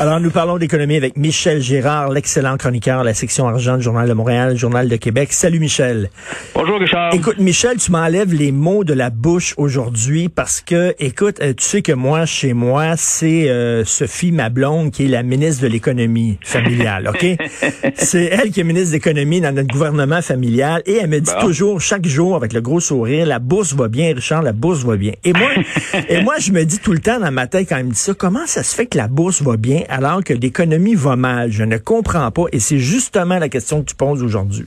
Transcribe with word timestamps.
Alors, 0.00 0.20
nous 0.20 0.30
parlons 0.30 0.58
d'économie 0.58 0.94
avec 0.94 1.16
Michel 1.16 1.60
Gérard, 1.60 2.10
l'excellent 2.10 2.56
chroniqueur 2.56 3.00
de 3.00 3.04
la 3.06 3.14
section 3.14 3.48
argent 3.48 3.76
du 3.78 3.82
Journal 3.82 4.08
de 4.08 4.12
Montréal, 4.12 4.56
Journal 4.56 4.88
de 4.88 4.94
Québec. 4.94 5.32
Salut, 5.32 5.58
Michel. 5.58 6.08
Bonjour, 6.54 6.78
Richard. 6.78 7.12
Écoute, 7.12 7.38
Michel, 7.40 7.78
tu 7.78 7.90
m'enlèves 7.90 8.32
les 8.32 8.52
mots 8.52 8.84
de 8.84 8.94
la 8.94 9.10
bouche 9.10 9.54
aujourd'hui 9.56 10.28
parce 10.28 10.60
que, 10.60 10.94
écoute, 11.00 11.40
euh, 11.40 11.52
tu 11.52 11.64
sais 11.64 11.82
que 11.82 11.90
moi, 11.90 12.26
chez 12.26 12.52
moi, 12.52 12.96
c'est 12.96 13.50
euh, 13.50 13.84
Sophie 13.84 14.30
Mablonde 14.30 14.92
qui 14.92 15.06
est 15.06 15.08
la 15.08 15.24
ministre 15.24 15.64
de 15.64 15.66
l'économie 15.66 16.38
familiale, 16.42 17.08
OK? 17.08 17.26
c'est 17.94 18.26
elle 18.26 18.52
qui 18.52 18.60
est 18.60 18.64
ministre 18.64 18.90
de 18.90 18.98
l'économie 18.98 19.40
dans 19.40 19.52
notre 19.52 19.72
gouvernement 19.72 20.22
familial 20.22 20.80
et 20.86 20.98
elle 20.98 21.10
me 21.10 21.18
dit 21.18 21.32
toujours, 21.40 21.80
chaque 21.80 22.06
jour, 22.06 22.36
avec 22.36 22.52
le 22.52 22.60
gros 22.60 22.78
sourire, 22.78 23.26
la 23.26 23.40
bourse 23.40 23.74
va 23.74 23.88
bien, 23.88 24.14
Richard, 24.14 24.42
la 24.42 24.52
bourse 24.52 24.84
va 24.84 24.94
bien. 24.94 25.14
Et 25.24 25.32
moi, 25.32 25.50
et 26.08 26.22
moi, 26.22 26.36
je 26.38 26.52
me 26.52 26.62
dis 26.62 26.78
tout 26.78 26.92
le 26.92 27.00
temps 27.00 27.18
dans 27.18 27.32
ma 27.32 27.48
tête 27.48 27.68
quand 27.68 27.78
elle 27.78 27.86
me 27.86 27.90
dit 27.90 27.98
ça, 27.98 28.14
comment 28.14 28.46
ça 28.46 28.62
se 28.62 28.76
fait 28.76 28.86
que 28.86 28.96
la 28.96 29.08
bourse 29.08 29.42
va 29.42 29.56
bien? 29.56 29.82
Alors 29.88 30.22
que 30.24 30.32
l'économie 30.32 30.94
va 30.94 31.16
mal? 31.16 31.50
Je 31.50 31.64
ne 31.64 31.78
comprends 31.78 32.30
pas. 32.30 32.44
Et 32.52 32.60
c'est 32.60 32.78
justement 32.78 33.38
la 33.38 33.48
question 33.48 33.80
que 33.82 33.86
tu 33.90 33.96
poses 33.96 34.22
aujourd'hui. 34.22 34.66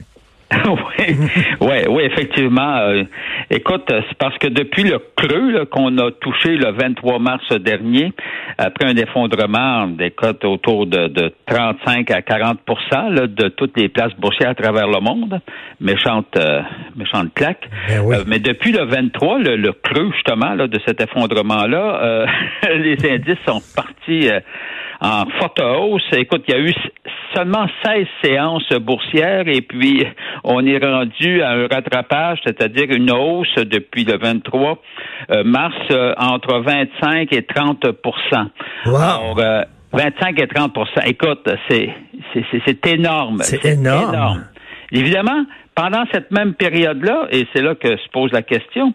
oui, 0.66 1.16
ouais, 1.60 1.86
oui, 1.88 2.02
effectivement. 2.04 2.76
Euh, 2.78 3.04
écoute, 3.50 3.84
c'est 3.88 4.18
parce 4.18 4.36
que 4.38 4.48
depuis 4.48 4.84
le 4.84 4.98
creux 5.16 5.64
qu'on 5.66 5.96
a 5.98 6.10
touché 6.12 6.56
le 6.56 6.72
23 6.72 7.18
mars 7.18 7.48
dernier, 7.60 8.12
après 8.58 8.86
un 8.86 8.96
effondrement 8.96 9.86
des 9.86 10.10
cotes 10.10 10.44
autour 10.44 10.86
de, 10.86 11.32
35 11.46 12.10
à 12.10 12.20
40% 12.20 13.26
de 13.26 13.48
toutes 13.48 13.76
les 13.78 13.88
places 13.88 14.14
boursières 14.18 14.50
à 14.50 14.54
travers 14.54 14.88
le 14.88 15.00
monde, 15.00 15.40
méchante, 15.80 16.36
euh, 16.36 16.60
méchante 16.96 17.32
claque. 17.34 17.68
Ben 17.88 18.00
oui. 18.04 18.16
Euh, 18.16 18.24
mais 18.26 18.38
depuis 18.38 18.72
le 18.72 18.84
23, 18.84 19.38
le, 19.38 19.72
creux 19.72 20.10
justement 20.14 20.54
là, 20.54 20.66
de 20.66 20.78
cet 20.86 21.00
effondrement-là, 21.00 22.26
les 22.76 22.96
indices 23.10 23.38
sont 23.46 23.62
partis 23.74 24.28
en 25.02 25.26
forte 25.38 25.60
hausse. 25.60 26.08
Écoute, 26.12 26.44
il 26.46 26.54
y 26.54 26.56
a 26.56 26.60
eu 26.60 26.72
seulement 27.34 27.66
16 27.84 28.06
séances 28.22 28.72
boursières 28.80 29.48
et 29.48 29.60
puis 29.60 30.06
on 30.44 30.64
est 30.64 30.78
rendu 30.78 31.42
à 31.42 31.50
un 31.50 31.66
rattrapage, 31.66 32.38
c'est-à-dire 32.46 32.86
une 32.90 33.10
hausse 33.10 33.54
depuis 33.56 34.04
le 34.04 34.16
23 34.16 34.78
euh, 35.30 35.44
mars 35.44 35.74
euh, 35.90 36.14
entre 36.16 36.60
25 36.60 37.32
et 37.32 37.42
30 37.42 37.84
Wow. 38.86 38.96
Alors, 38.96 39.34
25 39.92 40.38
euh, 40.38 40.42
et 40.42 40.46
30 40.46 40.78
Écoute, 41.06 41.48
c'est 41.68 41.90
c'est 42.64 42.86
énorme. 42.86 43.38
C'est 43.42 43.64
énorme. 43.64 44.44
Évidemment, 44.92 45.44
pendant 45.74 46.04
cette 46.12 46.30
même 46.30 46.54
période-là, 46.54 47.26
et 47.30 47.46
c'est 47.52 47.62
là 47.62 47.74
que 47.74 47.96
se 47.96 48.08
pose 48.12 48.30
la 48.32 48.42
question, 48.42 48.94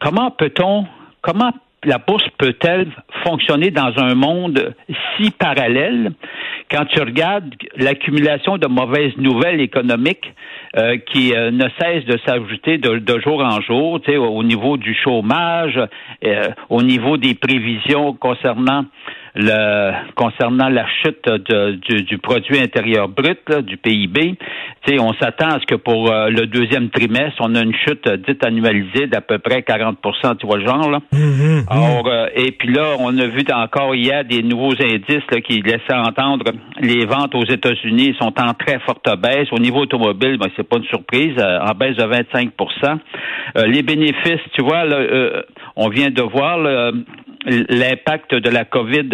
comment 0.00 0.30
peut-on 0.30 0.86
comment 1.20 1.52
la 1.84 1.98
bourse 1.98 2.26
peut-elle 2.38 2.88
fonctionner 3.24 3.70
dans 3.70 3.92
un 3.96 4.14
monde 4.14 4.74
si 5.16 5.30
parallèle? 5.30 6.12
Quand 6.70 6.84
tu 6.86 7.00
regardes 7.00 7.54
l'accumulation 7.76 8.56
de 8.56 8.66
mauvaises 8.66 9.16
nouvelles 9.18 9.60
économiques 9.60 10.32
euh, 10.76 10.96
qui 10.96 11.34
euh, 11.34 11.50
ne 11.50 11.68
cesse 11.78 12.04
de 12.06 12.18
s'ajouter 12.24 12.78
de, 12.78 13.20
jour 13.20 13.42
en 13.44 13.60
jour, 13.60 14.00
au 14.08 14.42
niveau 14.42 14.76
du 14.76 14.94
chômage, 14.94 15.78
euh, 16.24 16.48
au 16.70 16.82
niveau 16.82 17.18
des 17.18 17.34
prévisions 17.34 18.14
concernant 18.14 18.86
le 19.34 19.92
concernant 20.14 20.68
la 20.68 20.86
chute 21.02 21.28
du, 21.28 22.18
produit 22.18 22.58
intérieur 22.58 23.08
brut 23.08 23.50
du 23.62 23.76
PIB. 23.76 24.36
On 24.98 25.12
s'attend 25.14 25.48
à 25.48 25.60
ce 25.60 25.66
que 25.66 25.74
pour 25.74 26.10
le 26.10 26.46
deuxième 26.46 26.90
trimestre, 26.90 27.36
on 27.40 27.54
a 27.54 27.62
une 27.62 27.74
chute 27.74 28.08
dite 28.26 28.44
annualisée 28.44 29.06
d'à 29.06 29.20
peu 29.20 29.38
près 29.38 29.60
40% 29.60 30.36
tu 30.38 30.46
vois 30.46 30.58
le 30.58 30.66
genre 30.66 30.90
là. 30.90 30.98
Mm-hmm. 31.12 31.64
Alors, 31.68 32.10
et 32.34 32.52
puis 32.52 32.72
là, 32.72 32.96
on 32.98 33.16
a 33.18 33.26
vu 33.26 33.42
encore 33.52 33.94
hier 33.94 34.24
des 34.24 34.42
nouveaux 34.42 34.72
indices 34.72 35.24
là, 35.30 35.40
qui 35.40 35.62
laissaient 35.62 35.94
entendre 35.94 36.52
les 36.80 37.04
ventes 37.04 37.34
aux 37.34 37.44
États-Unis 37.44 38.14
sont 38.20 38.32
en 38.40 38.54
très 38.54 38.78
forte 38.80 39.08
baisse. 39.20 39.48
Au 39.52 39.58
niveau 39.58 39.80
automobile, 39.80 40.38
ben, 40.38 40.48
c'est 40.56 40.68
pas 40.68 40.78
une 40.78 40.84
surprise, 40.84 41.34
euh, 41.38 41.60
en 41.60 41.74
baisse 41.74 41.96
de 41.96 42.02
25% 42.02 42.98
euh, 43.56 43.66
Les 43.66 43.82
bénéfices, 43.82 44.40
tu 44.54 44.62
vois, 44.62 44.84
là, 44.84 44.96
euh, 44.96 45.42
on 45.76 45.88
vient 45.88 46.10
de 46.10 46.22
voir 46.22 46.58
l'impact 47.46 48.34
de 48.34 48.50
la 48.50 48.64
COVID 48.64 49.10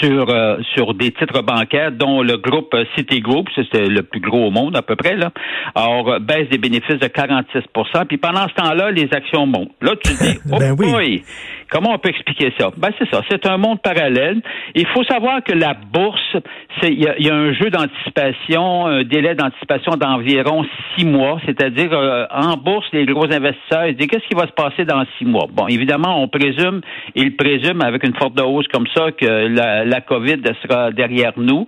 sur 0.00 0.26
sur 0.74 0.94
des 0.94 1.10
titres 1.12 1.42
bancaires 1.42 1.92
dont 1.92 2.22
le 2.22 2.38
groupe 2.38 2.74
Citigroup, 2.96 3.44
c'est 3.54 3.88
le 3.88 4.02
plus 4.02 4.20
gros 4.20 4.46
au 4.46 4.50
monde 4.50 4.74
à 4.74 4.82
peu 4.82 4.96
près 4.96 5.16
là. 5.16 5.32
Alors 5.74 6.18
baisse 6.20 6.48
des 6.48 6.58
bénéfices 6.58 6.98
de 6.98 7.06
46% 7.06 8.06
Puis 8.06 8.16
pendant 8.16 8.48
ce 8.48 8.54
temps-là, 8.54 8.90
les 8.90 9.08
actions 9.12 9.46
montent. 9.46 9.74
Là 9.82 9.92
tu 10.02 10.12
dis 10.14 10.38
ben 10.46 10.74
oh 10.78 10.96
oui. 10.96 11.22
Comment 11.70 11.94
on 11.94 11.98
peut 11.98 12.10
expliquer 12.10 12.52
ça? 12.58 12.70
Ben, 12.76 12.90
c'est 12.98 13.08
ça. 13.10 13.22
C'est 13.28 13.44
un 13.46 13.56
monde 13.56 13.80
parallèle. 13.82 14.40
Il 14.74 14.86
faut 14.86 15.02
savoir 15.04 15.42
que 15.42 15.52
la 15.52 15.74
bourse, 15.74 16.36
c'est, 16.80 16.92
il 16.92 17.00
y, 17.00 17.28
a, 17.28 17.34
un 17.34 17.52
jeu 17.52 17.70
d'anticipation, 17.70 18.86
un 18.86 19.02
délai 19.02 19.34
d'anticipation 19.34 19.92
d'environ 19.96 20.64
six 20.94 21.04
mois. 21.04 21.40
C'est-à-dire, 21.44 21.92
euh, 21.92 22.26
en 22.30 22.56
bourse, 22.56 22.86
les 22.92 23.04
gros 23.04 23.24
investisseurs, 23.24 23.86
ils 23.86 23.96
disent 23.96 24.06
qu'est-ce 24.06 24.28
qui 24.28 24.34
va 24.34 24.46
se 24.46 24.52
passer 24.52 24.84
dans 24.84 25.04
six 25.18 25.24
mois? 25.24 25.46
Bon, 25.52 25.66
évidemment, 25.66 26.22
on 26.22 26.28
présume, 26.28 26.82
ils 27.14 27.34
présument 27.34 27.82
avec 27.82 28.04
une 28.04 28.14
forte 28.14 28.40
hausse 28.40 28.68
comme 28.68 28.86
ça 28.94 29.10
que 29.10 29.26
la, 29.26 29.84
la 29.84 30.00
COVID 30.00 30.42
sera 30.62 30.92
derrière 30.92 31.32
nous, 31.36 31.66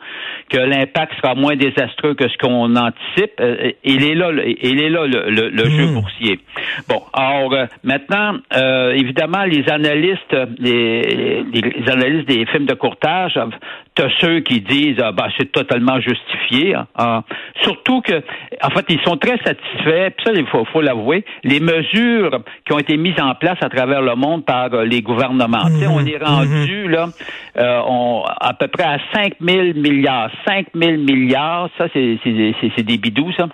que 0.48 0.58
l'impact 0.58 1.14
sera 1.20 1.34
moins 1.34 1.56
désastreux 1.56 2.14
que 2.14 2.28
ce 2.28 2.38
qu'on 2.38 2.76
anticipe. 2.76 3.32
Euh, 3.40 3.72
il 3.82 4.04
est 4.04 4.14
là, 4.14 4.30
il 4.62 4.80
est 4.80 4.90
là 4.90 5.06
le, 5.06 5.30
le, 5.30 5.64
jeu 5.64 5.86
Hmm. 5.88 5.94
boursier. 5.94 6.40
Bon, 6.88 7.02
alors 7.12 7.52
euh, 7.52 7.66
maintenant, 7.84 8.34
évidemment, 8.94 9.44
les 9.44 9.68
analystes 9.68 9.87
analystes, 9.88 10.36
les, 10.58 11.44
les, 11.52 11.90
analystes 11.90 12.28
des 12.28 12.46
films 12.46 12.66
de 12.66 12.74
courtage, 12.74 13.38
t'as 13.94 14.08
ceux 14.20 14.40
qui 14.40 14.60
disent 14.60 14.98
ah, 15.02 15.12
ben, 15.12 15.28
c'est 15.38 15.50
totalement 15.50 16.00
justifié. 16.00 16.74
Hein. 16.96 17.22
surtout 17.62 18.00
que, 18.00 18.22
en 18.62 18.70
fait, 18.70 18.84
ils 18.88 19.00
sont 19.02 19.16
très 19.16 19.38
satisfaits. 19.38 20.10
Puis 20.16 20.26
ça, 20.26 20.32
il 20.34 20.46
faut, 20.46 20.64
faut 20.66 20.80
l'avouer. 20.80 21.24
Les 21.44 21.60
mesures 21.60 22.42
qui 22.64 22.72
ont 22.72 22.78
été 22.78 22.96
mises 22.96 23.20
en 23.20 23.34
place 23.34 23.58
à 23.60 23.68
travers 23.68 24.02
le 24.02 24.14
monde 24.14 24.44
par 24.44 24.72
euh, 24.72 24.84
les 24.84 25.02
gouvernements. 25.02 25.68
on 25.90 26.04
est 26.04 26.18
rendu 26.18 26.88
là, 26.88 27.08
euh, 27.56 27.80
on, 27.86 28.24
à 28.40 28.54
peu 28.54 28.68
près 28.68 28.84
à 28.84 28.98
5 29.14 29.34
000 29.40 29.78
milliards. 29.78 30.30
5 30.46 30.66
000 30.74 30.98
milliards, 30.98 31.70
ça, 31.78 31.86
c'est 31.92 32.82
des 32.82 32.98
bidous, 32.98 33.32
ça. 33.32 33.48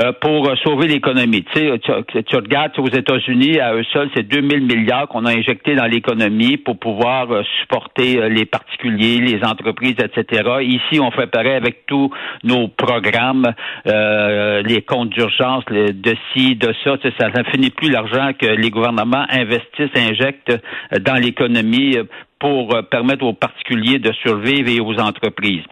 Euh, 0.00 0.12
pour 0.20 0.48
sauver 0.62 0.86
l'économie. 0.86 1.42
Tu, 1.52 1.58
sais, 1.58 1.78
tu, 1.80 2.22
tu 2.22 2.36
regardes 2.36 2.78
aux 2.78 2.88
États-Unis, 2.88 3.58
à 3.58 3.74
eux 3.74 3.84
seuls, 3.92 4.08
c'est 4.14 4.22
2000 4.22 4.64
milliards 4.64 5.08
qu'on 5.08 5.24
a 5.24 5.32
injectés 5.32 5.74
dans 5.74 5.86
l'économie 5.86 6.56
pour 6.56 6.78
pouvoir 6.78 7.32
euh, 7.32 7.42
supporter 7.60 8.18
euh, 8.18 8.28
les 8.28 8.44
particuliers, 8.44 9.18
les 9.18 9.42
entreprises, 9.44 9.96
etc. 9.98 10.42
Ici, 10.62 11.00
on 11.00 11.10
fait 11.10 11.26
pareil 11.26 11.54
avec 11.54 11.84
tous 11.86 12.10
nos 12.44 12.68
programmes, 12.68 13.52
les 13.84 14.82
comptes 14.82 15.10
d'urgence, 15.10 15.64
de 15.66 16.14
ci, 16.32 16.54
de 16.54 16.72
ça. 16.84 16.96
Tu 16.98 17.08
sais, 17.08 17.14
ça 17.18 17.28
ne 17.30 17.42
finit 17.50 17.70
plus 17.70 17.90
l'argent 17.90 18.30
que 18.38 18.46
les 18.46 18.70
gouvernements 18.70 19.24
investissent, 19.30 19.90
injectent 19.96 20.56
dans 21.00 21.14
l'économie 21.14 21.96
pour 22.38 22.74
euh, 22.74 22.82
permettre 22.82 23.24
aux 23.24 23.32
particuliers 23.32 23.98
de 23.98 24.12
survivre 24.12 24.68
et 24.68 24.80
aux 24.80 24.98
entreprises. 25.00 25.64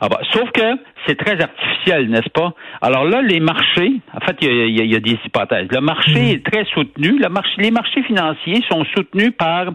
Ah 0.00 0.08
bah, 0.08 0.20
sauf 0.32 0.50
que 0.52 0.78
c'est 1.06 1.16
très 1.16 1.40
artificiel, 1.40 2.08
n'est-ce 2.10 2.30
pas? 2.30 2.54
Alors 2.80 3.04
là, 3.04 3.22
les 3.22 3.40
marchés, 3.40 4.00
en 4.14 4.20
fait, 4.20 4.36
il 4.40 4.70
y, 4.70 4.96
a, 4.96 5.00
des 5.00 5.18
hypothèses. 5.24 5.68
Le 5.70 5.80
marché 5.80 6.20
mm. 6.20 6.28
est 6.28 6.46
très 6.46 6.64
soutenu. 6.66 7.18
Le 7.18 7.28
marché, 7.28 7.54
les 7.58 7.70
marchés 7.70 8.02
financiers 8.04 8.62
sont 8.70 8.84
soutenus 8.96 9.32
par 9.36 9.66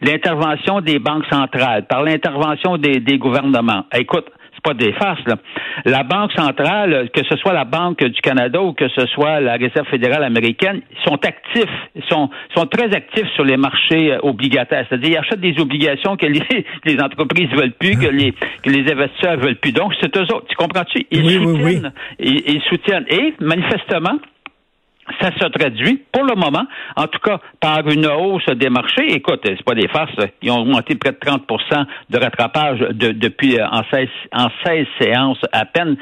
l'intervention 0.00 0.80
des 0.80 0.98
banques 0.98 1.26
centrales, 1.30 1.86
par 1.86 2.02
l'intervention 2.02 2.76
des, 2.76 3.00
des 3.00 3.18
gouvernements. 3.18 3.84
Écoute, 3.94 4.26
pas 4.66 4.74
des 4.74 4.92
farces. 4.94 5.24
Là. 5.26 5.36
La 5.84 6.02
Banque 6.02 6.32
centrale, 6.32 7.10
que 7.12 7.22
ce 7.28 7.36
soit 7.36 7.52
la 7.52 7.64
Banque 7.64 8.04
du 8.04 8.20
Canada 8.20 8.60
ou 8.60 8.72
que 8.72 8.88
ce 8.88 9.06
soit 9.06 9.40
la 9.40 9.52
Réserve 9.52 9.86
fédérale 9.88 10.24
américaine, 10.24 10.80
sont 11.04 11.18
actifs, 11.24 11.76
sont, 12.08 12.30
sont 12.56 12.66
très 12.66 12.94
actifs 12.94 13.28
sur 13.34 13.44
les 13.44 13.56
marchés 13.56 14.12
euh, 14.12 14.18
obligataires. 14.22 14.84
C'est-à-dire, 14.88 15.10
ils 15.10 15.18
achètent 15.18 15.40
des 15.40 15.58
obligations 15.60 16.16
que 16.16 16.26
les, 16.26 16.42
les 16.84 17.00
entreprises 17.00 17.50
veulent 17.50 17.72
plus, 17.78 17.96
que 17.96 18.08
les, 18.08 18.32
que 18.62 18.70
les 18.70 18.90
investisseurs 18.90 19.36
veulent 19.36 19.56
plus. 19.56 19.72
Donc, 19.72 19.92
c'est 20.00 20.14
eux 20.16 20.26
autres. 20.34 20.46
Tu 20.48 20.56
comprends-tu? 20.56 21.06
Ils 21.10 21.24
oui, 21.24 21.34
soutiennent. 21.34 21.62
Oui, 21.64 21.80
oui. 22.20 22.42
Ils, 22.46 22.54
ils 22.54 22.62
soutiennent. 22.62 23.06
Et, 23.08 23.34
manifestement, 23.40 24.18
ça 25.20 25.30
se 25.32 25.46
traduit, 25.48 26.02
pour 26.12 26.24
le 26.24 26.34
moment, 26.34 26.66
en 26.96 27.06
tout 27.06 27.18
cas, 27.20 27.38
par 27.60 27.86
une 27.88 28.06
hausse 28.06 28.46
des 28.46 28.70
marchés. 28.70 29.06
Écoute, 29.08 29.40
c'est 29.44 29.62
pas 29.62 29.74
des 29.74 29.88
farces. 29.88 30.14
Ils 30.42 30.50
ont 30.50 30.60
augmenté 30.60 30.96
près 30.96 31.12
de 31.12 31.18
30% 31.18 31.86
de 32.10 32.18
rattrapage 32.18 32.80
depuis 32.90 33.58
euh, 33.58 33.66
en 33.66 33.82
16, 33.90 34.08
en 34.32 34.48
16 34.64 34.86
séances 35.00 35.40
à 35.52 35.64
peine, 35.64 35.96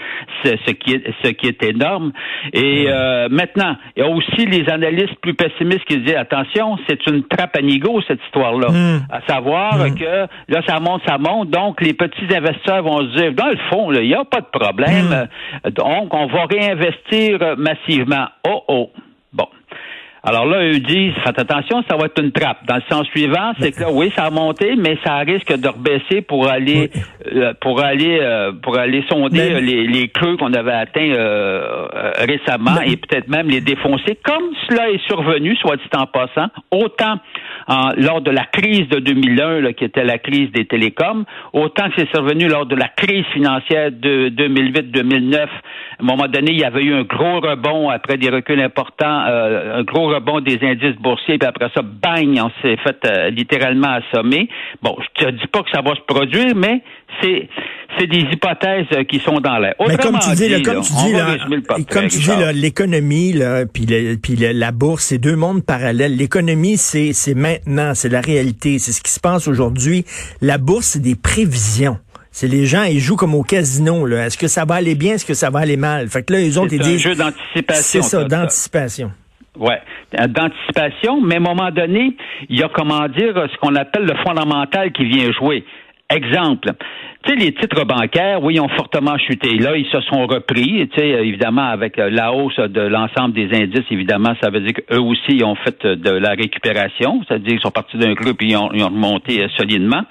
ce, 0.44 0.70
qui 0.72 0.94
est, 0.94 1.04
ce 1.22 1.30
qui 1.30 1.48
est 1.48 1.62
énorme. 1.62 2.12
Et 2.52 2.86
euh, 2.88 3.28
maintenant, 3.30 3.76
il 3.96 4.00
y 4.00 4.06
a 4.06 4.08
aussi 4.08 4.46
les 4.46 4.68
analystes 4.70 5.16
plus 5.20 5.34
pessimistes 5.34 5.84
qui 5.84 5.98
disent, 5.98 6.16
attention, 6.16 6.78
c'est 6.88 7.06
une 7.06 7.24
trappe 7.24 7.56
à 7.56 7.62
nigo, 7.62 8.00
cette 8.08 8.22
histoire-là. 8.24 8.68
Hmm. 8.70 9.00
À 9.10 9.20
savoir 9.26 9.78
hmm. 9.78 9.94
que 9.94 10.26
là, 10.48 10.62
ça 10.66 10.80
monte, 10.80 11.02
ça 11.06 11.18
monte. 11.18 11.50
Donc, 11.50 11.80
les 11.80 11.92
petits 11.92 12.34
investisseurs 12.34 12.82
vont 12.82 13.00
se 13.00 13.16
dire, 13.16 13.32
dans 13.32 13.48
le 13.48 13.58
fond, 13.70 13.92
il 13.92 14.06
n'y 14.06 14.14
a 14.14 14.24
pas 14.24 14.40
de 14.40 14.58
problème. 14.58 15.28
Donc, 15.72 16.12
on 16.14 16.26
va 16.26 16.46
réinvestir 16.46 17.56
massivement. 17.58 18.26
Oh, 18.46 18.62
oh. 18.68 18.90
Alors 20.26 20.46
là, 20.46 20.64
eux 20.64 20.78
disent, 20.78 21.12
faites 21.22 21.38
attention, 21.38 21.84
ça 21.88 21.96
va 21.96 22.06
être 22.06 22.18
une 22.18 22.32
trappe. 22.32 22.64
Dans 22.66 22.76
le 22.76 22.82
sens 22.90 23.06
suivant, 23.08 23.52
c'est 23.60 23.72
que 23.72 23.80
là, 23.80 23.92
oui, 23.92 24.10
ça 24.16 24.24
a 24.24 24.30
monté, 24.30 24.74
mais 24.74 24.96
ça 25.04 25.18
risque 25.18 25.54
de 25.54 25.68
rebaisser 25.68 26.22
pour 26.22 26.48
aller 26.48 26.90
euh, 27.30 27.52
pour 27.60 27.82
aller 27.82 28.18
euh, 28.22 28.52
pour 28.52 28.78
aller 28.78 29.04
sonder 29.10 29.60
les, 29.60 29.86
les 29.86 30.08
creux 30.08 30.38
qu'on 30.38 30.54
avait 30.54 30.72
atteints 30.72 31.12
euh, 31.12 31.86
récemment 32.20 32.80
et 32.86 32.96
peut-être 32.96 33.28
même 33.28 33.48
les 33.48 33.60
défoncer, 33.60 34.18
comme 34.24 34.44
cela 34.66 34.90
est 34.90 35.06
survenu, 35.06 35.56
soit 35.56 35.76
dit 35.76 35.82
en 35.94 36.06
passant, 36.06 36.48
autant 36.70 37.18
lors 37.96 38.20
de 38.20 38.30
la 38.30 38.44
crise 38.44 38.88
de 38.88 38.98
2001, 39.00 39.72
qui 39.72 39.84
était 39.84 40.04
la 40.04 40.18
crise 40.18 40.50
des 40.52 40.66
télécoms, 40.66 41.24
autant 41.52 41.88
que 41.88 41.94
c'est 41.96 42.10
survenu 42.10 42.48
lors 42.48 42.66
de 42.66 42.76
la 42.76 42.88
crise 42.88 43.24
financière 43.32 43.90
de 43.90 44.28
2008-2009. 44.30 45.36
À 45.36 45.46
un 46.00 46.04
moment 46.04 46.26
donné, 46.26 46.52
il 46.52 46.58
y 46.58 46.64
avait 46.64 46.82
eu 46.82 46.94
un 46.94 47.02
gros 47.02 47.40
rebond 47.40 47.88
après 47.88 48.16
des 48.16 48.30
reculs 48.30 48.60
importants, 48.60 49.24
un 49.24 49.82
gros 49.82 50.08
rebond 50.08 50.40
des 50.40 50.58
indices 50.62 50.96
boursiers, 51.00 51.38
puis 51.38 51.48
après 51.48 51.70
ça, 51.74 51.82
bang, 51.82 52.38
on 52.42 52.50
s'est 52.62 52.76
fait 52.76 52.98
euh, 53.06 53.30
littéralement 53.30 53.98
assommer. 53.98 54.48
Bon, 54.82 54.96
je 55.00 55.24
te 55.24 55.30
dis 55.30 55.46
pas 55.46 55.62
que 55.62 55.70
ça 55.70 55.80
va 55.80 55.94
se 55.94 56.00
produire, 56.02 56.54
mais 56.54 56.82
c'est 57.20 57.48
c'est 57.98 58.06
des 58.06 58.20
hypothèses 58.20 58.86
euh, 58.92 59.04
qui 59.04 59.18
sont 59.18 59.40
dans 59.40 59.58
l'air. 59.58 59.74
Mais 59.86 59.96
comme 59.96 60.18
tu 60.18 60.34
dis, 60.34 60.62
comme 60.62 60.82
tu 60.82 60.92
dis, 60.92 61.86
comme 61.86 62.08
tu 62.08 62.18
dis, 62.18 62.30
l'économie, 62.54 63.34
puis, 63.72 63.86
puis 64.22 64.36
la 64.36 64.72
bourse, 64.72 65.04
c'est 65.04 65.18
deux 65.18 65.36
mondes 65.36 65.64
parallèles. 65.64 66.16
L'économie, 66.16 66.76
c'est 66.76 67.12
c'est 67.12 67.34
maintenant, 67.34 67.94
c'est 67.94 68.08
la 68.08 68.20
réalité, 68.20 68.78
c'est 68.78 68.92
ce 68.92 69.02
qui 69.02 69.10
se 69.10 69.20
passe 69.20 69.48
aujourd'hui. 69.48 70.04
La 70.40 70.58
bourse, 70.58 70.86
c'est 70.86 71.02
des 71.02 71.16
prévisions. 71.16 71.98
C'est 72.30 72.48
les 72.48 72.66
gens, 72.66 72.82
ils 72.82 72.98
jouent 72.98 73.16
comme 73.16 73.34
au 73.34 73.44
casino. 73.44 74.08
Est-ce 74.08 74.36
que 74.36 74.48
ça 74.48 74.64
va 74.64 74.74
aller 74.74 74.96
bien, 74.96 75.14
est-ce 75.14 75.24
que 75.24 75.34
ça 75.34 75.50
va 75.50 75.60
aller 75.60 75.76
mal? 75.76 76.08
Fait 76.08 76.24
que 76.24 76.32
là, 76.32 76.40
ils 76.40 76.58
ont 76.58 76.68
C'est 76.68 76.82
un 76.82 76.96
jeu 76.98 77.14
d'anticipation. 77.14 77.82
C'est 77.82 78.02
ça, 78.02 78.24
d'anticipation. 78.24 79.12
Ouais, 79.56 79.80
d'anticipation, 80.12 81.20
mais 81.20 81.36
à 81.36 81.38
un 81.38 81.42
moment 81.42 81.70
donné, 81.70 82.16
il 82.48 82.58
y 82.58 82.64
a 82.64 82.68
comment 82.74 83.06
dire 83.06 83.34
ce 83.52 83.56
qu'on 83.58 83.76
appelle 83.76 84.02
le 84.04 84.16
fondamental 84.24 84.90
qui 84.90 85.04
vient 85.04 85.30
jouer. 85.30 85.64
Exemple, 86.10 86.72
tu 87.24 87.30
sais, 87.30 87.36
les 87.36 87.52
titres 87.52 87.84
bancaires, 87.84 88.42
oui, 88.42 88.60
ont 88.60 88.68
fortement 88.68 89.16
chuté. 89.16 89.56
Là, 89.58 89.76
ils 89.76 89.86
se 89.86 90.00
sont 90.02 90.26
repris, 90.26 90.88
tu 90.88 91.00
sais, 91.00 91.08
évidemment, 91.08 91.64
avec 91.64 91.98
euh, 91.98 92.10
la 92.10 92.32
hausse 92.32 92.58
de 92.58 92.82
l'ensemble 92.82 93.32
des 93.32 93.48
indices, 93.56 93.86
évidemment, 93.90 94.34
ça 94.42 94.50
veut 94.50 94.60
dire 94.60 94.74
qu'eux 94.74 95.00
aussi, 95.00 95.36
ils 95.36 95.44
ont 95.44 95.54
fait 95.54 95.86
de 95.86 96.10
la 96.10 96.30
récupération, 96.30 97.22
c'est-à-dire 97.26 97.52
qu'ils 97.52 97.60
sont 97.60 97.70
partis 97.70 97.96
d'un 97.96 98.12
groupe 98.12 98.42
et 98.42 98.48
ils 98.48 98.56
ont, 98.56 98.68
remonté 98.68 99.42
euh, 99.42 99.48
solidement. 99.56 100.02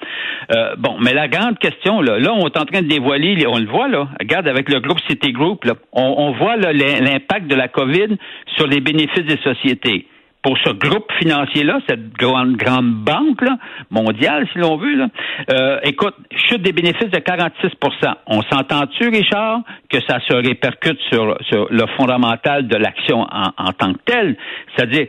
Euh, 0.54 0.74
bon, 0.76 0.96
mais 1.00 1.14
la 1.14 1.28
grande 1.28 1.58
question, 1.58 2.00
là, 2.00 2.18
là, 2.18 2.32
on 2.34 2.48
est 2.48 2.58
en 2.58 2.64
train 2.64 2.82
de 2.82 2.88
dévoiler, 2.88 3.46
on 3.46 3.58
le 3.58 3.66
voit, 3.66 3.86
là, 3.86 4.08
regarde, 4.18 4.48
avec 4.48 4.68
le 4.68 4.80
groupe 4.80 4.98
Citigroup, 5.08 5.64
là, 5.64 5.74
on, 5.92 6.14
on 6.18 6.32
voit 6.32 6.56
l'impact 6.56 7.46
de 7.46 7.54
la 7.54 7.68
COVID 7.68 8.16
sur 8.56 8.66
les 8.66 8.80
bénéfices 8.80 9.24
des 9.24 9.38
sociétés 9.38 10.08
pour 10.44 10.58
ce 10.58 10.70
groupe 10.72 11.10
financier-là, 11.18 11.80
cette 11.88 12.12
grande, 12.12 12.56
grande 12.56 12.92
banque 12.92 13.40
là, 13.40 13.56
mondiale, 13.90 14.46
si 14.52 14.58
l'on 14.58 14.76
veut, 14.76 14.94
là, 14.94 15.08
euh, 15.50 15.80
écoute, 15.82 16.14
chute 16.36 16.60
des 16.60 16.72
bénéfices 16.72 17.10
de 17.10 17.18
46% 17.18 18.14
On 18.26 18.42
s'entend-tu, 18.42 19.08
Richard, 19.08 19.62
que 19.88 19.98
ça 20.06 20.20
se 20.20 20.34
répercute 20.34 21.00
sur, 21.10 21.36
sur 21.48 21.66
le 21.70 21.86
fondamental 21.96 22.68
de 22.68 22.76
l'action 22.76 23.22
en, 23.22 23.52
en 23.56 23.72
tant 23.72 23.94
que 23.94 24.00
telle? 24.04 24.36
C'est-à-dire, 24.76 25.06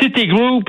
Citigroup, 0.00 0.68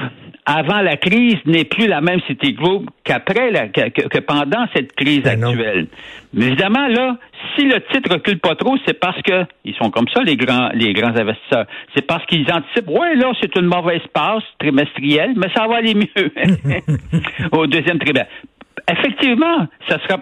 avant 0.52 0.82
la 0.82 0.98
crise, 0.98 1.38
n'est 1.46 1.64
plus 1.64 1.86
la 1.86 2.02
même 2.02 2.20
Citigroup 2.22 2.88
qu'après, 3.04 3.70
que, 3.72 4.08
que, 4.08 4.18
pendant 4.18 4.66
cette 4.76 4.94
crise 4.94 5.22
ben 5.22 5.44
actuelle. 5.44 5.88
Mais 6.34 6.48
évidemment, 6.48 6.88
là, 6.88 7.18
si 7.56 7.66
le 7.66 7.80
titre 7.92 8.14
recule 8.14 8.40
pas 8.40 8.56
trop, 8.56 8.76
c'est 8.88 9.00
parce 9.00 9.22
que 9.22 9.46
ils 9.64 9.76
sont 9.76 9.92
comme 9.92 10.08
ça, 10.12 10.24
les 10.24 10.38
grands, 10.38 10.70
les 10.74 10.94
grands 10.94 11.16
investisseurs. 11.16 11.68
C'est 11.96 12.02
parce 12.08 12.26
qu'ils 12.26 12.52
anticipent, 12.52 12.90
ouais, 12.90 13.16
là, 13.16 13.32
c'est 13.40 13.56
une 13.58 13.68
mauvaise 13.68 14.02
passe 14.12 14.42
trimestrielle, 14.58 15.34
mais 15.36 15.50
ça 15.56 15.68
va 15.68 15.76
aller 15.76 15.94
mieux 15.94 16.32
au 17.52 17.68
deuxième 17.68 18.00
trimestre. 18.00 18.32
Effectivement, 18.92 19.68
ça 19.88 20.00
sera, 20.00 20.20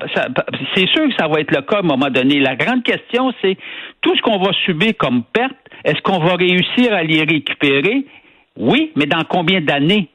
c'est 0.75 0.87
sûr 0.87 1.07
que 1.07 1.15
ça 1.17 1.29
va 1.29 1.39
être 1.39 1.55
le 1.55 1.61
cas 1.61 1.77
à 1.77 1.79
un 1.79 1.83
moment 1.83 2.09
donné. 2.09 2.41
La 2.41 2.57
grande 2.57 2.83
question, 2.83 3.31
c'est 3.41 3.55
tout 4.01 4.13
ce 4.17 4.21
qu'on 4.21 4.39
va 4.39 4.51
subir 4.65 4.91
comme 4.97 5.23
perte, 5.23 5.55
est-ce 5.85 6.01
qu'on 6.01 6.19
va 6.19 6.35
réussir 6.35 6.93
à 6.93 7.03
les 7.03 7.23
récupérer? 7.23 8.03
Oui, 8.57 8.91
mais 8.97 9.05
dans 9.05 9.23
combien 9.23 9.61
d'années? 9.61 10.09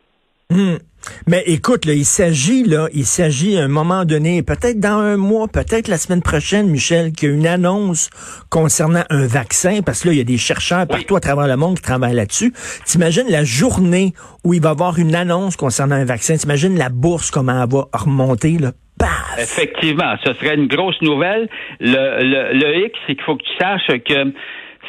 Hmm. 0.52 0.78
Mais 1.26 1.43
écoute, 1.46 1.84
là, 1.84 1.94
il 1.94 2.04
s'agit, 2.04 2.64
là, 2.64 2.88
il 2.93 3.04
s'agit 3.04 3.58
à 3.58 3.64
un 3.64 3.69
moment 3.69 4.04
donné, 4.04 4.43
peut-être 4.43 4.78
dans 4.78 4.99
un 4.99 5.16
mois, 5.16 5.49
peut-être 5.49 5.88
la 5.88 5.99
semaine 5.99 6.22
prochaine, 6.22 6.69
Michel, 6.69 7.12
qu'il 7.12 7.28
y 7.28 7.32
a 7.32 7.34
une 7.34 7.46
annonce 7.46 8.10
concernant 8.50 9.02
un 9.10 9.26
vaccin, 9.26 9.81
parce 9.84 10.02
que 10.02 10.08
là, 10.08 10.14
il 10.14 10.19
y 10.19 10.20
a 10.20 10.25
des 10.25 10.38
chercheurs 10.38 10.87
partout 10.87 11.16
à 11.16 11.20
travers 11.20 11.49
le 11.49 11.56
monde 11.56 11.76
qui 11.76 11.82
travaillent 11.82 12.14
là-dessus. 12.14 12.52
T'imagines 12.84 13.28
la 13.28 13.44
journée 13.44 14.12
où 14.44 14.54
il 14.54 14.62
va 14.62 14.70
y 14.70 14.72
avoir 14.72 14.99
une 14.99 15.14
annonce 15.14 15.56
concernant 15.56 15.96
un 15.96 16.04
vaccin, 16.04 16.37
t'imagines 16.37 16.78
la 16.78 16.88
bourse, 16.88 17.31
comment 17.31 17.62
elle 17.62 17.69
va 17.69 17.88
remonter, 17.93 18.58
là? 18.58 18.72
Paf! 18.99 19.38
Effectivement, 19.38 20.14
ce 20.25 20.32
serait 20.34 20.54
une 20.54 20.69
grosse 20.69 21.00
nouvelle. 21.02 21.49
Le, 21.81 22.22
le, 22.22 22.58
le 22.58 22.87
X, 22.87 22.99
c'est 23.06 23.14
qu'il 23.14 23.25
faut 23.25 23.37
que 23.37 23.43
tu 23.43 23.56
saches 23.58 23.99
que 24.06 24.32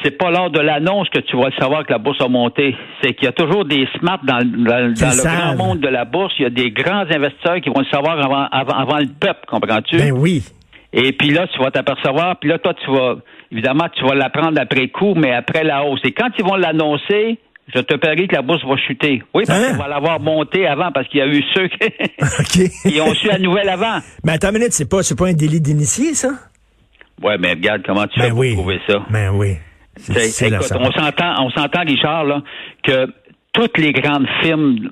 c'est 0.02 0.18
pas 0.18 0.32
lors 0.32 0.50
de 0.50 0.60
l'annonce 0.60 1.08
que 1.10 1.20
tu 1.20 1.38
vas 1.38 1.52
savoir 1.60 1.86
que 1.86 1.92
la 1.92 2.00
bourse 2.00 2.20
a 2.22 2.28
monté. 2.28 2.76
C'est 3.02 3.14
qu'il 3.14 3.26
y 3.26 3.28
a 3.28 3.32
toujours 3.32 3.66
des 3.66 3.88
smarts 4.00 4.24
dans, 4.24 4.40
le 4.40 4.94
grand 4.94 5.56
monde 5.56 5.80
de 5.80 5.88
la 5.88 6.06
bourse. 6.06 6.34
Il 6.40 6.44
y 6.44 6.46
a 6.46 6.50
des 6.50 6.72
grands 6.72 7.06
investisseurs 7.10 7.62
qui 7.62 7.70
vont 7.70 7.80
le 7.80 7.92
savoir 7.92 8.20
avant, 8.20 8.48
avant, 8.52 8.98
le 8.98 9.08
peuple, 9.08 9.46
comprends-tu? 9.48 9.98
Ben 9.98 10.12
oui. 10.12 10.44
Et 10.92 11.12
puis 11.14 11.30
là, 11.30 11.48
tu 11.48 11.60
vas 11.60 11.72
t'apercevoir, 11.72 12.38
puis 12.38 12.50
là, 12.50 12.60
toi, 12.60 12.74
tu 12.74 12.92
vas, 12.92 13.16
évidemment, 13.52 13.86
tu 13.96 14.06
vas 14.06 14.14
l'apprendre 14.14 14.60
après 14.60 14.90
coup, 14.90 15.16
mais 15.16 15.34
après 15.34 15.64
la 15.64 15.84
hausse. 15.84 16.02
Et 16.04 16.12
quand 16.12 16.30
ils 16.38 16.46
vont 16.46 16.56
l'annoncer, 16.56 17.40
je 17.74 17.80
te 17.80 17.96
parie 17.96 18.28
que 18.28 18.36
la 18.36 18.44
bourse 18.44 18.64
va 18.64 18.78
chuter. 18.78 19.24
Oui, 19.34 19.44
parce 19.48 19.60
hein? 19.60 19.72
qu'on 19.72 19.82
va 19.82 19.88
l'avoir 19.88 20.20
monté 20.20 20.68
avant, 20.68 20.92
parce 20.92 21.08
qu'il 21.08 21.20
y 21.20 21.24
a 21.24 21.28
eu 21.28 21.42
ceux 21.56 21.68
qui, 22.50 23.02
ont 23.02 23.14
su 23.16 23.28
la 23.28 23.40
nouvelle 23.40 23.70
avant. 23.70 24.00
Mais 24.24 24.34
attends 24.34 24.50
une 24.50 24.60
minute, 24.60 24.74
c'est 24.74 24.90
pas, 24.90 25.02
c'est 25.02 25.18
pas 25.18 25.28
un 25.28 25.34
délit 25.34 25.62
d'initié, 25.62 26.14
ça? 26.14 26.30
Ouais, 27.24 27.38
mais 27.40 27.52
regarde 27.54 27.82
comment 27.86 28.06
tu 28.06 28.20
ben 28.20 28.34
oui. 28.34 28.54
trouver 28.54 28.80
ça. 28.88 29.00
Ben 29.10 29.32
oui 29.34 29.58
on 29.98 30.92
s'entend, 30.92 31.46
on 31.46 31.50
s'entend, 31.52 31.82
Richard, 31.86 32.26
là, 32.26 32.42
que 32.84 33.08
toutes 33.54 33.78
les 33.78 33.92
grandes 33.92 34.28
firmes 34.42 34.90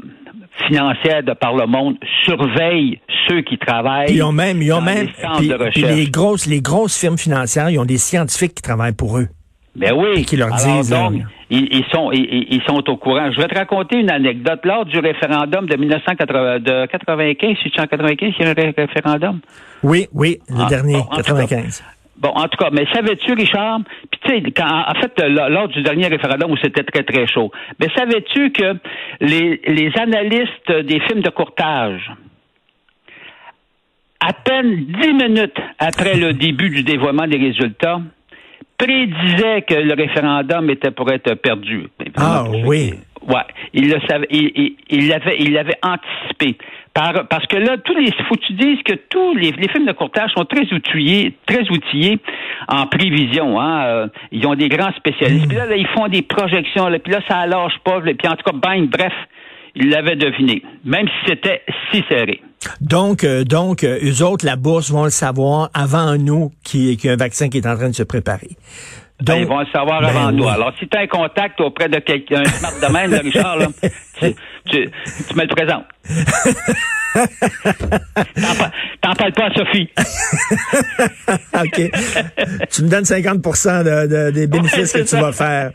financières 0.67 1.23
de 1.23 1.33
par 1.33 1.55
le 1.55 1.65
monde 1.65 1.95
surveillent 2.23 2.99
ceux 3.27 3.41
qui 3.41 3.57
travaillent. 3.57 4.13
Ils 4.13 4.23
ont 4.23 4.31
même, 4.31 4.61
ils 4.61 4.71
ont 4.73 4.81
même, 4.81 5.07
les, 5.39 5.95
les 5.95 6.09
grosses, 6.09 6.45
les 6.45 6.61
grosses 6.61 6.99
firmes 6.99 7.17
financières, 7.17 7.69
ils 7.69 7.79
ont 7.79 7.85
des 7.85 7.97
scientifiques 7.97 8.55
qui 8.55 8.61
travaillent 8.61 8.95
pour 8.95 9.17
eux. 9.17 9.27
Ben 9.75 9.93
oui. 9.95 10.25
qui 10.25 10.35
leur 10.35 10.53
disent. 10.53 10.91
Euh, 10.91 11.19
ils, 11.49 11.85
sont, 11.93 12.11
ils, 12.11 12.61
sont 12.67 12.83
au 12.89 12.97
courant. 12.97 13.31
Je 13.31 13.41
vais 13.41 13.47
te 13.47 13.57
raconter 13.57 13.97
une 13.99 14.09
anecdote. 14.09 14.59
Lors 14.63 14.85
du 14.85 14.99
référendum 14.99 15.65
de 15.65 15.77
1995, 15.77 17.57
si 17.63 17.71
tu 17.71 17.79
en 17.79 17.87
95, 17.87 18.33
il 18.37 18.45
y 18.45 18.47
a 18.47 18.51
un 18.51 18.73
référendum? 18.75 19.39
Oui, 19.83 20.07
oui, 20.13 20.39
le 20.49 20.55
ah, 20.59 20.69
dernier, 20.69 21.01
95. 21.15 21.83
Bon, 22.21 22.29
en 22.29 22.47
tout 22.47 22.57
cas, 22.57 22.69
mais 22.71 22.85
savais-tu, 22.93 23.33
Richard, 23.33 23.79
puis 24.11 24.19
tu 24.23 24.29
sais, 24.31 24.63
en 24.63 24.93
fait, 25.01 25.19
lors 25.27 25.67
du 25.69 25.81
dernier 25.81 26.07
référendum 26.07 26.51
où 26.51 26.57
c'était 26.57 26.83
très, 26.83 27.01
très 27.01 27.25
chaud, 27.25 27.51
mais 27.79 27.87
savais-tu 27.97 28.51
que 28.51 28.75
les, 29.21 29.59
les 29.65 29.91
analystes 29.97 30.71
des 30.71 30.99
films 30.99 31.21
de 31.21 31.31
courtage, 31.31 32.11
à 34.19 34.33
peine 34.33 34.85
dix 34.85 35.13
minutes 35.13 35.57
après 35.79 36.15
le 36.15 36.33
début 36.33 36.69
du 36.69 36.83
dévoiement 36.83 37.25
des 37.25 37.37
résultats, 37.37 37.99
prédisaient 38.77 39.63
que 39.63 39.73
le 39.73 39.95
référendum 39.95 40.69
était 40.69 40.91
pour 40.91 41.11
être 41.11 41.33
perdu. 41.33 41.87
Ah 42.17 42.43
oui. 42.65 42.93
Ouais, 43.27 43.45
il 43.73 43.89
le 43.89 43.99
savait, 44.07 44.27
il, 44.29 44.75
il 44.89 45.07
l'avait, 45.07 45.37
il 45.39 45.53
l'avait 45.53 45.77
anticipé. 45.83 46.57
Par, 46.93 47.27
parce 47.29 47.45
que 47.47 47.55
là, 47.55 47.77
tous 47.77 47.95
les, 47.95 48.11
faut 48.27 48.35
que 48.35 48.45
tu 48.45 48.53
dises 48.53 48.83
que 48.83 48.93
tous 49.09 49.33
les, 49.35 49.51
les 49.51 49.69
films 49.69 49.85
de 49.85 49.93
courtage 49.93 50.31
sont 50.35 50.43
très 50.43 50.71
outillés, 50.73 51.33
très 51.45 51.61
outillés 51.69 52.19
en 52.67 52.85
prévision. 52.87 53.61
Hein, 53.61 53.83
euh, 53.85 54.07
ils 54.31 54.45
ont 54.45 54.55
des 54.55 54.67
grands 54.67 54.91
spécialistes. 54.93 55.47
Puis 55.47 55.57
là, 55.57 55.73
ils 55.75 55.87
font 55.87 56.09
des 56.09 56.21
projections. 56.21 56.87
Là, 56.87 56.99
puis 56.99 57.13
là, 57.13 57.21
ça 57.29 57.45
lâche 57.47 57.77
pas. 57.85 58.01
puis 58.01 58.27
en 58.27 58.35
tout 58.35 58.43
cas, 58.43 58.51
bang, 58.51 58.89
bref, 58.89 59.13
ils 59.75 59.89
l'avaient 59.89 60.17
deviné, 60.17 60.63
même 60.83 61.07
si 61.07 61.29
c'était 61.29 61.61
si 61.91 62.03
serré. 62.09 62.41
Donc, 62.79 63.23
euh, 63.23 63.43
donc, 63.43 63.83
euh, 63.83 63.99
eux 64.03 64.23
autres, 64.23 64.45
la 64.45 64.55
bourse 64.55 64.91
vont 64.91 65.05
le 65.05 65.09
savoir 65.09 65.69
avant 65.73 66.17
nous 66.17 66.51
qu'il 66.63 67.03
y, 67.03 67.09
a 67.09 67.13
un 67.13 67.15
vaccin 67.15 67.49
qui 67.49 67.57
est 67.57 67.67
en 67.67 67.75
train 67.75 67.89
de 67.89 67.95
se 67.95 68.03
préparer. 68.03 68.49
Ben, 69.21 69.35
ils 69.35 69.45
vont 69.45 69.59
le 69.59 69.67
savoir 69.67 70.01
ben 70.01 70.07
avant 70.07 70.29
oui. 70.29 70.35
nous. 70.35 70.47
Alors, 70.47 70.73
si 70.79 70.87
tu 70.87 70.97
as 70.97 71.01
un 71.01 71.07
contact 71.07 71.61
auprès 71.61 71.89
de 71.89 71.99
quelqu'un, 71.99 72.41
un 72.41 72.45
smart 72.45 72.91
là, 73.07 73.19
Richard, 73.19 73.57
là, 73.57 73.67
tu, 74.19 74.35
tu, 74.69 74.89
tu 75.27 75.35
me 75.35 75.43
le 75.43 75.47
présentes. 75.47 75.85
T'en 77.13 78.55
pa- 78.57 78.71
T'en 79.01 79.13
parles 79.13 79.33
pas 79.33 79.45
à 79.47 79.53
Sophie. 79.53 79.89
OK. 81.55 81.91
tu 82.71 82.83
me 82.83 82.89
donnes 82.89 83.05
50 83.05 83.37
de, 83.37 84.07
de- 84.07 84.31
des 84.31 84.47
bénéfices 84.47 84.93
Ouais, 84.93 84.99
que 85.01 85.05
tu 85.05 85.09
ça. 85.15 85.21
vas 85.21 85.31
faire. 85.31 85.71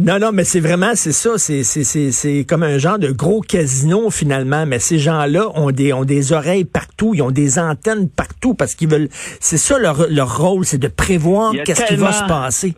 Non, 0.00 0.18
non, 0.18 0.30
mais 0.32 0.44
c'est 0.44 0.60
vraiment, 0.60 0.92
c'est 0.94 1.12
ça. 1.12 1.30
C'est, 1.36 1.62
c'est, 1.64 1.84
c'est, 1.84 2.10
c'est 2.12 2.44
comme 2.48 2.62
un 2.62 2.78
genre 2.78 2.98
de 2.98 3.10
gros 3.10 3.40
casino, 3.40 4.10
finalement. 4.10 4.64
Mais 4.66 4.78
ces 4.78 4.98
gens-là 4.98 5.48
ont 5.54 5.70
des, 5.70 5.92
ont 5.92 6.04
des 6.04 6.32
oreilles 6.32 6.64
partout. 6.64 7.12
Ils 7.14 7.22
ont 7.22 7.30
des 7.30 7.58
antennes 7.58 8.08
partout 8.08 8.54
parce 8.54 8.74
qu'ils 8.74 8.88
veulent. 8.88 9.08
C'est 9.40 9.58
ça 9.58 9.78
leur, 9.78 10.06
leur 10.08 10.38
rôle, 10.38 10.64
c'est 10.64 10.78
de 10.78 10.88
prévoir 10.88 11.52
qu'est-ce 11.64 11.84
qui 11.86 11.96
va 11.96 12.12
se 12.12 12.24
passer. 12.24 12.74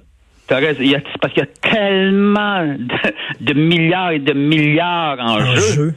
T'as 0.47 0.57
raison. 0.59 0.81
Il 0.81 0.91
y 0.91 0.95
a- 0.97 1.01
c'est 1.13 1.21
parce 1.21 1.33
qu'il 1.33 1.43
y 1.43 1.47
a 1.47 1.71
tellement 1.73 2.67
de, 2.67 3.53
de 3.53 3.53
milliards 3.59 4.11
et 4.11 4.19
de 4.19 4.33
milliards 4.33 5.19
en, 5.19 5.41
En 5.41 5.55
jeu, 5.57 5.73
jeu. 5.75 5.95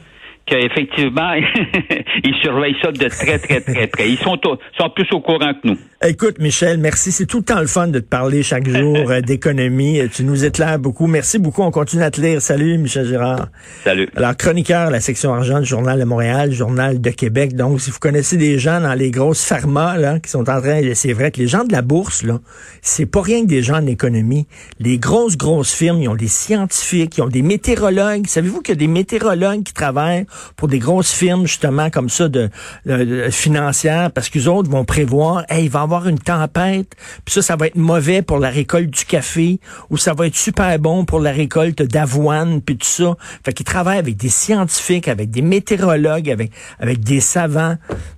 Qu'effectivement, 0.48 1.32
ils 2.24 2.34
surveillent 2.42 2.76
ça 2.82 2.90
de 2.92 3.08
très, 3.08 3.38
très, 3.38 3.60
très 3.60 3.86
près. 3.86 4.08
Ils 4.10 4.18
sont, 4.18 4.38
au- 4.46 4.58
sont 4.78 4.90
plus 4.94 5.06
au 5.12 5.20
courant 5.20 5.52
que 5.54 5.68
nous. 5.68 5.78
Écoute, 6.06 6.38
Michel, 6.38 6.78
merci. 6.78 7.10
C'est 7.10 7.26
tout 7.26 7.38
le 7.38 7.44
temps 7.44 7.60
le 7.60 7.66
fun 7.66 7.88
de 7.88 7.98
te 7.98 8.06
parler 8.06 8.42
chaque 8.42 8.68
jour 8.68 8.96
euh, 9.10 9.20
d'économie. 9.20 10.00
Tu 10.14 10.22
nous 10.24 10.44
éclaires 10.44 10.78
beaucoup. 10.78 11.06
Merci 11.08 11.38
beaucoup. 11.38 11.62
On 11.62 11.70
continue 11.72 12.02
à 12.04 12.10
te 12.10 12.20
lire. 12.20 12.40
Salut, 12.40 12.78
Michel 12.78 13.06
Girard. 13.06 13.48
Salut. 13.82 14.08
Alors, 14.14 14.36
chroniqueur 14.36 14.90
la 14.90 15.00
section 15.00 15.34
argent 15.34 15.58
du 15.60 15.66
Journal 15.66 15.98
de 15.98 16.04
Montréal, 16.04 16.52
Journal 16.52 17.00
de 17.00 17.10
Québec. 17.10 17.56
Donc, 17.56 17.80
si 17.80 17.90
vous 17.90 17.98
connaissez 17.98 18.36
des 18.36 18.58
gens 18.58 18.80
dans 18.80 18.94
les 18.94 19.10
grosses 19.10 19.44
pharma, 19.44 19.96
là, 19.98 20.20
qui 20.20 20.30
sont 20.30 20.48
en 20.48 20.60
train, 20.60 20.80
c'est 20.94 21.12
vrai 21.12 21.30
que 21.32 21.38
les 21.40 21.48
gens 21.48 21.64
de 21.64 21.72
la 21.72 21.82
bourse, 21.82 22.22
là, 22.22 22.38
c'est 22.80 23.06
pas 23.06 23.22
rien 23.22 23.42
que 23.42 23.48
des 23.48 23.62
gens 23.62 23.78
en 23.82 23.86
économie. 23.86 24.46
Les 24.78 24.98
grosses, 24.98 25.36
grosses 25.36 25.74
firmes, 25.74 26.00
ils 26.00 26.08
ont 26.08 26.14
des 26.14 26.28
scientifiques, 26.28 27.18
ils 27.18 27.22
ont 27.22 27.28
des 27.28 27.42
météorologues. 27.42 28.26
Savez-vous 28.26 28.60
qu'il 28.60 28.74
y 28.74 28.78
a 28.78 28.80
des 28.80 28.86
météorologues 28.86 29.64
qui 29.64 29.72
travaillent 29.74 30.26
pour 30.56 30.68
des 30.68 30.78
grosses 30.78 31.12
firmes, 31.12 31.46
justement, 31.46 31.90
comme 31.90 32.08
ça, 32.08 32.28
de, 32.28 32.50
de- 32.86 33.04
de- 33.04 33.30
financières, 33.30 34.10
parce 34.12 34.28
qu'ils 34.28 34.48
autres 34.48 34.70
vont 34.70 34.84
prévoir, 34.84 35.44
hey, 35.48 35.64
il 35.64 35.70
va 35.70 35.80
y 35.80 35.82
avoir 35.82 36.08
une 36.08 36.18
tempête, 36.18 36.92
puis 37.24 37.34
ça, 37.34 37.42
ça 37.42 37.56
va 37.56 37.66
être 37.66 37.76
mauvais 37.76 38.22
pour 38.22 38.38
la 38.38 38.50
récolte 38.50 38.90
du 38.90 39.04
café, 39.04 39.60
ou 39.90 39.96
ça 39.96 40.14
va 40.14 40.26
être 40.26 40.36
super 40.36 40.78
bon 40.78 41.04
pour 41.04 41.20
la 41.20 41.30
récolte 41.32 41.82
d'avoine, 41.82 42.60
puis 42.60 42.76
tout 42.76 42.86
ça. 42.86 43.16
Fait 43.44 43.52
qu'ils 43.52 43.66
travaillent 43.66 43.98
avec 43.98 44.16
des 44.16 44.28
scientifiques, 44.28 45.08
avec 45.08 45.30
des 45.30 45.42
météorologues, 45.42 46.30
avec, 46.30 46.52
avec 46.78 47.00
des 47.00 47.20
savants. 47.20 47.76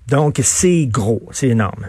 Donc, 0.09 0.41
c'est 0.43 0.87
gros, 0.87 1.23
c'est 1.31 1.49
énorme. 1.49 1.87